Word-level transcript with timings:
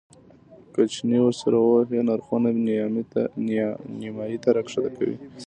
که 0.73 0.81
چنې 0.93 1.17
ورسره 1.23 1.57
ووهې 1.61 1.99
نرخونه 2.07 2.49
نیمایي 4.01 4.37
ته 4.43 4.49
راښکته 4.55 4.89
کوي. 4.97 5.17